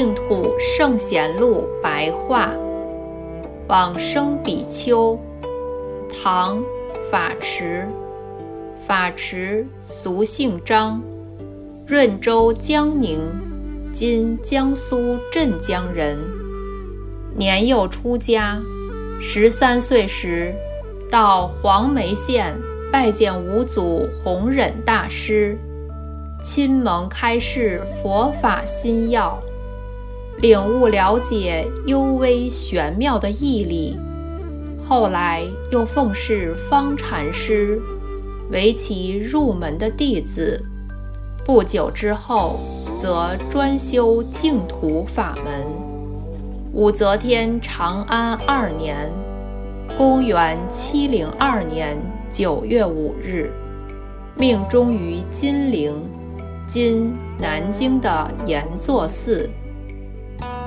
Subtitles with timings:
[0.00, 2.52] 净土圣贤录白话，
[3.66, 5.18] 往生比丘，
[6.22, 6.62] 唐，
[7.10, 7.84] 法池，
[8.86, 11.02] 法池俗姓张，
[11.84, 13.20] 润州江宁
[13.92, 16.16] （今江苏镇江）人。
[17.34, 18.62] 年幼出家，
[19.20, 20.54] 十三岁时，
[21.10, 22.54] 到黄梅县
[22.92, 25.58] 拜见五祖弘忍大师。
[26.40, 29.36] 亲蒙开示佛法心要，
[30.40, 33.98] 领悟了解幽微玄妙的义理。
[34.86, 35.42] 后来
[35.72, 37.82] 又奉侍方禅师，
[38.52, 40.64] 为其入门的弟子。
[41.44, 42.60] 不久之后，
[42.96, 45.66] 则专修净土法门。
[46.72, 49.10] 武则天长安二年
[49.98, 51.98] （公元七零二年
[52.30, 53.50] 九月五日），
[54.38, 56.00] 命终于金陵。
[56.64, 59.48] 今南京的延祚寺，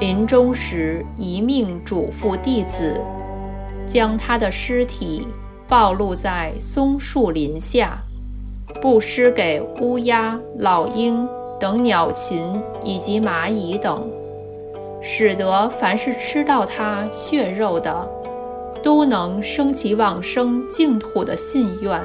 [0.00, 3.00] 临终时一命嘱咐弟子，
[3.86, 5.26] 将他的尸体
[5.66, 7.98] 暴露在松树林下，
[8.80, 14.08] 布施给乌鸦、老鹰等鸟禽以及蚂蚁等，
[15.02, 18.08] 使得凡是吃到他血肉的，
[18.82, 22.00] 都能升起往生净土的信愿。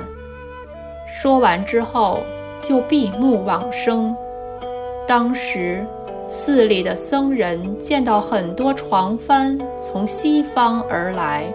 [1.21, 2.19] 说完之后。
[2.65, 4.15] 就闭目往生。
[5.05, 5.85] 当时，
[6.27, 11.53] 寺里的僧人见到很多床幡从西方而来，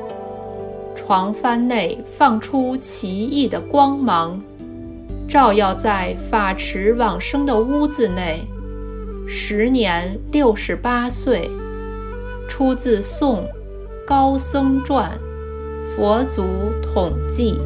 [0.95, 4.41] 床幡内放出奇异的光芒，
[5.29, 8.41] 照耀在法池往生的屋子内。
[9.27, 11.51] 时年六十八岁，
[12.49, 13.47] 出自《宋
[14.07, 15.11] 高僧传》，
[15.95, 16.43] 佛祖
[16.83, 17.59] 统记。